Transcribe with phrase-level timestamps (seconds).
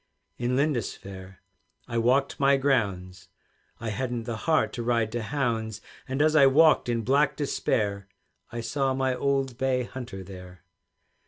[0.39, 1.43] In Lindisfaire
[1.87, 3.29] I walked my grounds,
[3.79, 8.07] I hadn't the heart to ride to hounds; And as I walked in black despair,
[8.51, 10.63] I saw my old bay hunter there.